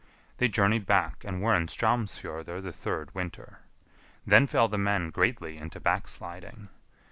They 0.37 0.47
journeyed 0.47 0.87
back, 0.87 1.23
and 1.23 1.43
were 1.43 1.53
in 1.53 1.67
Straumsfjordr 1.67 2.63
the 2.63 2.71
third 2.73 3.13
winter. 3.13 3.59
Then 4.25 4.47
fell 4.47 4.67
the 4.67 4.79
men 4.79 5.11
greatly 5.11 5.59
into 5.59 5.79
backsliding. 5.79 6.69